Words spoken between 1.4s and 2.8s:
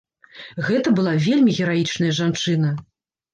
гераічная жанчына.